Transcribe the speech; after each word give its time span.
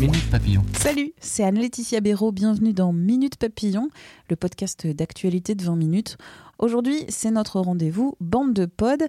Minute 0.00 0.30
Papillon. 0.30 0.62
Salut, 0.74 1.12
c'est 1.18 1.42
Anne-Laetitia 1.42 2.00
Béraud, 2.00 2.30
bienvenue 2.30 2.72
dans 2.72 2.92
Minute 2.92 3.34
Papillon, 3.34 3.88
le 4.30 4.36
podcast 4.36 4.86
d'actualité 4.86 5.56
de 5.56 5.64
20 5.64 5.74
minutes. 5.74 6.18
Aujourd'hui, 6.60 7.04
c'est 7.08 7.32
notre 7.32 7.58
rendez-vous 7.58 8.14
bande 8.20 8.54
de 8.54 8.66
pod 8.66 9.02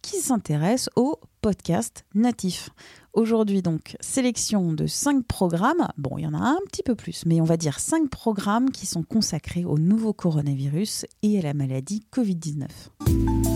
qui 0.00 0.16
s'intéresse 0.16 0.88
au 0.96 1.20
podcast 1.42 2.06
natif. 2.14 2.70
Aujourd'hui 3.12 3.60
donc, 3.60 3.98
sélection 4.00 4.72
de 4.72 4.86
5 4.86 5.26
programmes, 5.26 5.88
bon 5.98 6.16
il 6.16 6.22
y 6.22 6.26
en 6.26 6.32
a 6.32 6.38
un 6.38 6.58
petit 6.68 6.82
peu 6.82 6.94
plus, 6.94 7.26
mais 7.26 7.42
on 7.42 7.44
va 7.44 7.58
dire 7.58 7.78
5 7.78 8.08
programmes 8.08 8.70
qui 8.70 8.86
sont 8.86 9.02
consacrés 9.02 9.66
au 9.66 9.78
nouveau 9.78 10.14
coronavirus 10.14 11.04
et 11.22 11.38
à 11.38 11.42
la 11.42 11.52
maladie 11.52 12.02
Covid-19. 12.10 13.49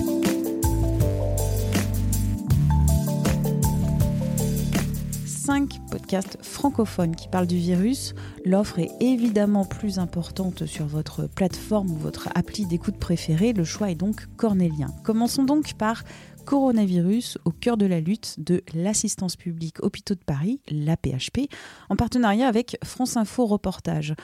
Cinq 5.44 5.78
podcasts 5.90 6.38
francophones 6.40 7.14
qui 7.14 7.28
parlent 7.28 7.46
du 7.46 7.58
virus. 7.58 8.14
L'offre 8.46 8.78
est 8.78 8.90
évidemment 9.00 9.66
plus 9.66 9.98
importante 9.98 10.64
sur 10.64 10.86
votre 10.86 11.26
plateforme 11.26 11.90
ou 11.90 11.96
votre 11.96 12.30
appli 12.34 12.64
d'écoute 12.64 12.96
préférée. 12.96 13.52
Le 13.52 13.62
choix 13.62 13.90
est 13.90 13.94
donc 13.94 14.24
cornélien. 14.38 14.86
Commençons 15.04 15.44
donc 15.44 15.74
par 15.74 16.02
coronavirus 16.46 17.36
au 17.44 17.50
cœur 17.50 17.76
de 17.76 17.84
la 17.84 18.00
lutte 18.00 18.36
de 18.38 18.62
l'assistance 18.72 19.36
publique 19.36 19.84
Hôpitaux 19.84 20.14
de 20.14 20.24
Paris, 20.24 20.62
l'APHP, 20.70 21.52
en 21.90 21.96
partenariat 21.96 22.48
avec 22.48 22.78
France 22.82 23.18
Info 23.18 23.44
Reportage. 23.44 24.14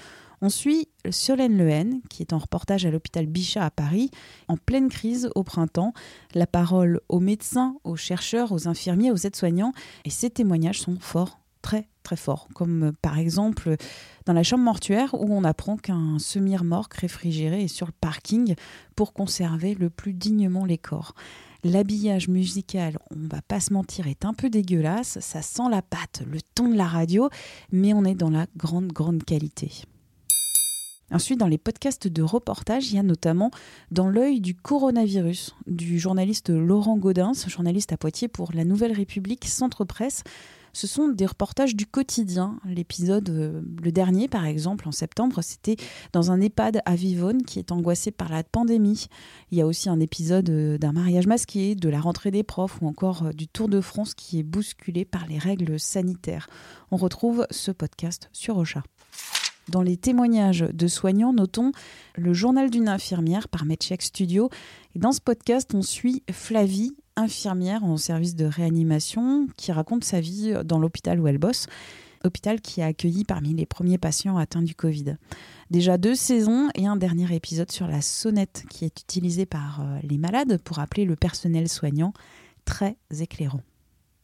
On 0.42 0.48
suit 0.48 0.88
Solène 1.10 1.58
Lehen, 1.58 2.00
qui 2.08 2.22
est 2.22 2.33
en 2.33 2.38
reportage 2.38 2.86
à 2.86 2.91
l'hôpital 2.91 3.27
Bichat 3.27 3.64
à 3.64 3.70
Paris, 3.70 4.10
en 4.48 4.56
pleine 4.56 4.88
crise 4.88 5.30
au 5.34 5.42
printemps. 5.42 5.92
La 6.34 6.47
parole 6.47 7.00
aux 7.10 7.20
médecins, 7.20 7.77
aux 7.84 7.97
chercheurs, 7.97 8.50
aux 8.50 8.66
infirmiers, 8.66 9.10
aux 9.10 9.16
aides-soignants. 9.16 9.72
Et 10.06 10.10
ces 10.10 10.30
témoignages 10.30 10.80
sont 10.80 10.97
forts, 10.98 11.41
très 11.60 11.88
très 12.02 12.16
forts. 12.16 12.48
Comme 12.55 12.84
euh, 12.84 12.92
par 13.02 13.19
exemple 13.19 13.77
dans 14.24 14.32
la 14.32 14.42
chambre 14.42 14.64
mortuaire 14.64 15.14
où 15.14 15.27
on 15.30 15.44
apprend 15.44 15.77
qu'un 15.77 16.19
semi-remorque 16.19 16.94
réfrigéré 16.94 17.64
est 17.64 17.69
sur 17.69 17.86
le 17.86 17.92
parking 18.00 18.54
pour 18.97 19.12
conserver 19.12 19.75
le 19.75 19.91
plus 19.91 20.14
dignement 20.14 20.64
les 20.64 20.78
corps. 20.78 21.14
L'habillage 21.64 22.28
musical, 22.28 22.98
on 23.10 23.28
va 23.28 23.42
pas 23.42 23.60
se 23.60 23.75
mentir, 23.75 24.06
est 24.06 24.25
un 24.25 24.32
peu 24.32 24.48
dégueulasse. 24.48 25.19
Ça 25.20 25.42
sent 25.42 25.69
la 25.70 25.82
pâte, 25.82 26.22
le 26.27 26.41
ton 26.54 26.69
de 26.69 26.77
la 26.77 26.86
radio, 26.86 27.28
mais 27.70 27.92
on 27.92 28.04
est 28.04 28.14
dans 28.14 28.30
la 28.30 28.47
grande, 28.56 28.88
grande 28.88 29.22
qualité. 29.25 29.70
Ensuite, 31.12 31.41
dans 31.41 31.48
les 31.48 31.58
podcasts 31.58 32.08
de 32.08 32.22
reportage, 32.22 32.91
il 32.91 32.97
y 32.97 32.98
a 32.98 33.03
notamment 33.03 33.50
Dans 33.91 34.08
l'œil 34.08 34.41
du 34.41 34.55
coronavirus 34.55 35.55
du 35.66 35.98
journaliste 35.98 36.50
Laurent 36.50 36.97
Gaudin, 36.97 37.33
journaliste 37.47 37.92
à 37.92 37.97
Poitiers 37.97 38.28
pour 38.28 38.53
La 38.53 38.64
Nouvelle 38.64 38.92
République, 38.92 39.47
Centre 39.47 39.84
Presse. 39.84 40.22
Ce 40.72 40.86
sont 40.86 41.08
des 41.08 41.27
reportages 41.27 41.75
du 41.75 41.86
quotidien. 41.86 42.61
L'épisode, 42.64 43.28
euh, 43.31 43.61
le 43.83 43.92
dernier 43.92 44.28
par 44.28 44.47
exemple, 44.47 44.86
en 44.88 44.92
septembre, 44.92 45.42
c'était 45.42 45.77
dans 46.12 46.31
un 46.31 46.41
EHPAD 46.41 46.81
à 46.84 46.94
Vivonne 46.94 47.42
qui 47.42 47.59
est 47.59 47.72
angoissé 47.72 48.10
par 48.10 48.31
la 48.31 48.44
pandémie. 48.44 49.06
Il 49.50 49.59
y 49.59 49.60
a 49.60 49.66
aussi 49.66 49.88
un 49.88 50.00
épisode 50.00 50.48
euh, 50.50 50.78
d'un 50.78 50.92
mariage 50.92 51.27
masqué, 51.27 51.75
de 51.75 51.88
la 51.88 52.00
rentrée 52.00 52.31
des 52.31 52.44
profs 52.44 52.81
ou 52.82 52.87
encore 52.87 53.27
euh, 53.27 53.32
du 53.32 53.48
Tour 53.48 53.69
de 53.69 53.81
France 53.81 54.15
qui 54.15 54.38
est 54.38 54.44
bousculé 54.44 55.04
par 55.04 55.27
les 55.27 55.38
règles 55.38 55.81
sanitaires. 55.81 56.48
On 56.91 56.97
retrouve 56.97 57.47
ce 57.50 57.72
podcast 57.72 58.28
sur 58.32 58.56
Ocha. 58.56 58.82
Dans 59.69 59.82
les 59.82 59.97
témoignages 59.97 60.65
de 60.72 60.87
soignants, 60.88 61.32
notons 61.32 61.72
le 62.16 62.32
journal 62.32 62.71
d'une 62.71 62.88
infirmière 62.88 63.48
par 63.48 63.65
Medcheck 63.65 64.03
Studio. 64.03 64.50
Et 64.94 64.98
dans 64.98 65.12
ce 65.12 65.21
podcast, 65.21 65.75
on 65.75 65.82
suit 65.82 66.22
Flavie, 66.31 66.97
infirmière 67.16 67.84
en 67.84 67.97
service 67.97 68.34
de 68.34 68.47
réanimation, 68.47 69.47
qui 69.56 69.71
raconte 69.71 70.04
sa 70.04 70.21
vie 70.21 70.54
dans 70.65 70.78
l'hôpital 70.78 71.21
où 71.21 71.28
elle 71.28 71.38
bosse. 71.38 71.66
Hôpital 72.25 72.60
qui 72.60 72.82
a 72.82 72.87
accueilli 72.87 73.25
parmi 73.25 73.54
les 73.54 73.65
premiers 73.65 73.97
patients 73.97 74.37
atteints 74.37 74.62
du 74.62 74.75
Covid. 74.75 75.16
Déjà 75.71 75.97
deux 75.97 76.15
saisons 76.15 76.69
et 76.75 76.87
un 76.87 76.97
dernier 76.97 77.34
épisode 77.34 77.71
sur 77.71 77.87
la 77.87 78.03
sonnette 78.03 78.65
qui 78.69 78.84
est 78.84 79.00
utilisée 79.00 79.47
par 79.47 79.81
euh, 79.81 79.98
les 80.03 80.19
malades 80.19 80.60
pour 80.62 80.81
appeler 80.81 81.04
le 81.04 81.16
personnel 81.16 81.69
soignant. 81.69 82.12
Très 82.66 82.97
éclairant. 83.21 83.62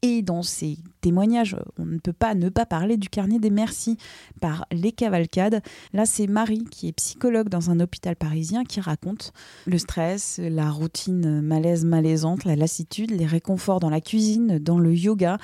Et 0.09 0.23
dans 0.23 0.45
ces 0.45 0.79
témoignages, 1.01 1.57
on 1.81 1.85
ne 1.85 1.99
peut 1.99 2.13
pas 2.13 2.37
ne 2.37 2.49
pas 2.49 2.65
parler 2.65 2.97
du 2.97 3.09
carnet 3.09 3.41
des 3.41 3.51
merci 3.51 3.99
par 4.41 4.65
Les 4.71 4.93
Cavalcades. 4.93 5.61
Là, 5.93 6.07
c'est 6.07 6.29
Marie, 6.29 6.63
qui 6.71 6.87
est 6.87 6.93
psychologue 6.93 7.49
dans 7.49 7.71
un 7.71 7.81
hôpital 7.81 8.15
parisien, 8.15 8.63
qui 8.63 8.81
raconte 8.81 9.33
le 9.67 9.79
stress, 9.79 10.39
la 10.41 10.71
routine 10.71 11.41
malaise 11.41 11.85
malaisante, 11.85 12.45
la 12.45 12.55
lassitude, 12.55 13.11
les 13.11 13.27
réconforts 13.27 13.81
dans 13.81 13.91
la 13.91 14.01
cuisine, 14.01 14.61
dans 14.61 14.79
le 14.79 14.95
yoga. 14.95 15.39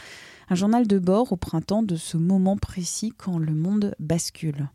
Un 0.49 0.55
journal 0.55 0.87
de 0.87 1.01
bord 1.01 1.33
au 1.33 1.37
printemps 1.37 1.83
de 1.83 1.97
ce 1.97 2.17
moment 2.17 2.57
précis 2.57 3.13
quand 3.19 3.39
le 3.39 3.55
monde 3.57 3.97
bascule 3.99 4.69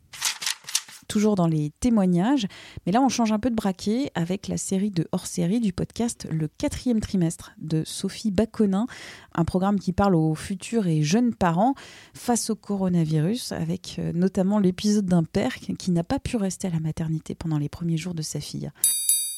toujours 1.08 1.34
dans 1.34 1.46
les 1.46 1.72
témoignages. 1.80 2.46
Mais 2.86 2.92
là, 2.92 3.00
on 3.00 3.08
change 3.08 3.32
un 3.32 3.38
peu 3.38 3.50
de 3.50 3.56
braquet 3.56 4.12
avec 4.14 4.46
la 4.46 4.56
série 4.56 4.90
de 4.90 5.08
hors-série 5.12 5.60
du 5.60 5.72
podcast 5.72 6.28
Le 6.30 6.46
quatrième 6.46 7.00
trimestre 7.00 7.52
de 7.58 7.82
Sophie 7.84 8.30
Baconin, 8.30 8.86
un 9.34 9.44
programme 9.44 9.80
qui 9.80 9.92
parle 9.92 10.14
aux 10.14 10.34
futurs 10.34 10.86
et 10.86 11.02
jeunes 11.02 11.34
parents 11.34 11.74
face 12.14 12.50
au 12.50 12.54
coronavirus, 12.54 13.52
avec 13.52 13.96
euh, 13.98 14.12
notamment 14.12 14.58
l'épisode 14.58 15.06
d'un 15.06 15.24
père 15.24 15.56
qui 15.56 15.90
n'a 15.90 16.04
pas 16.04 16.18
pu 16.18 16.36
rester 16.36 16.68
à 16.68 16.70
la 16.70 16.80
maternité 16.80 17.34
pendant 17.34 17.58
les 17.58 17.68
premiers 17.68 17.96
jours 17.96 18.14
de 18.14 18.22
sa 18.22 18.40
fille. 18.40 18.70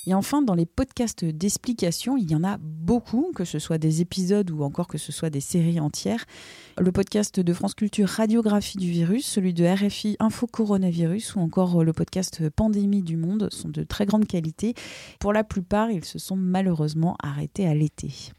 Et 0.07 0.15
enfin, 0.15 0.41
dans 0.41 0.55
les 0.55 0.67
podcasts 0.67 1.25
d'explication, 1.25 2.17
il 2.17 2.31
y 2.31 2.35
en 2.35 2.43
a 2.43 2.57
beaucoup, 2.59 3.33
que 3.35 3.45
ce 3.45 3.59
soit 3.59 3.79
des 3.79 4.01
épisodes 4.01 4.51
ou 4.51 4.63
encore 4.63 4.89
que 4.89 4.99
ce 4.99 5.13
soit 5.13 5.29
des 5.29 5.41
séries 5.41 5.79
entières. 5.79 6.25
Le 6.79 6.91
podcast 6.91 7.39
de 7.39 7.53
France 7.53 7.75
Culture 7.75 8.09
Radiographie 8.09 8.79
du 8.79 8.91
virus, 8.91 9.27
celui 9.27 9.53
de 9.53 9.67
RFI 9.67 10.17
Info 10.19 10.47
Coronavirus 10.47 11.35
ou 11.35 11.41
encore 11.41 11.85
le 11.85 11.93
podcast 11.93 12.49
Pandémie 12.51 13.03
du 13.03 13.17
monde 13.17 13.49
sont 13.53 13.69
de 13.69 13.83
très 13.83 14.07
grande 14.07 14.27
qualité. 14.27 14.75
Pour 15.19 15.33
la 15.33 15.45
plupart, 15.45 15.91
ils 15.91 16.05
se 16.05 16.19
sont 16.19 16.37
malheureusement 16.37 17.17
arrêtés 17.23 17.67
à 17.67 17.75
l'été. 17.75 18.33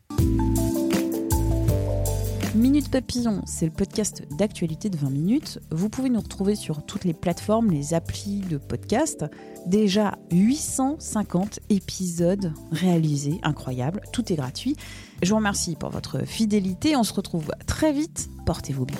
Minute 2.62 2.92
Papillon, 2.92 3.42
c'est 3.48 3.66
le 3.66 3.72
podcast 3.72 4.22
d'actualité 4.38 4.92
de 4.92 4.96
20 4.96 5.10
minutes. 5.10 5.60
Vous 5.72 5.90
pouvez 5.90 6.12
nous 6.12 6.20
retrouver 6.20 6.54
sur 6.54 6.86
toutes 6.86 7.06
les 7.06 7.14
plateformes, 7.16 7.72
les 7.72 7.96
applis 7.96 8.42
de 8.42 8.58
podcast. 8.58 9.26
Déjà 9.66 10.14
850 10.32 11.60
épisodes 11.70 12.54
réalisés, 12.72 13.40
incroyable, 13.42 14.02
tout 14.14 14.32
est 14.32 14.36
gratuit. 14.36 14.76
Je 15.24 15.32
vous 15.32 15.38
remercie 15.38 15.76
pour 15.76 15.90
votre 15.90 16.24
fidélité, 16.28 16.96
on 16.96 17.04
se 17.04 17.16
retrouve 17.16 17.50
très 17.66 17.94
vite, 17.94 18.30
portez-vous 18.46 18.86
bien. 18.86 19.00